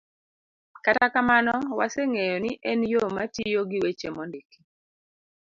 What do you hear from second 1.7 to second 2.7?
waseng'eyo ni